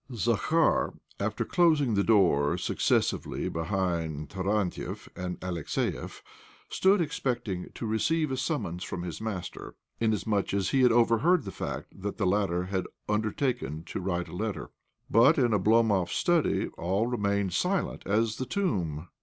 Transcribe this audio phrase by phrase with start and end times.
[0.09, 6.23] IV Zakhar, after closing the door successively behind Tarantiev and Alexiev,
[6.69, 11.43] stood ex pecting to receive a summons from his master, inasmuch as he had overheard
[11.43, 14.71] the fact that the latter had undertaken to write a letter.
[15.07, 19.07] But in Oblomov's study all remained silent as the tomb.